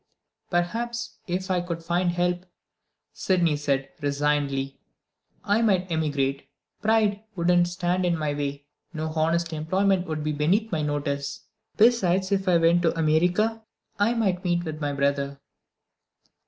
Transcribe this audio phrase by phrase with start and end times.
[0.49, 2.47] "Perhaps, if I could find help,"
[3.13, 4.79] Sydney said resignedly,
[5.43, 6.49] "I might emigrate.
[6.81, 11.41] Pride wouldn't stand in my way; no honest employment would be beneath my notice.
[11.77, 13.61] Besides, if I went to America,
[13.99, 15.39] I might meet with my brother."